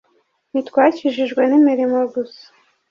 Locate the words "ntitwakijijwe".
0.51-1.41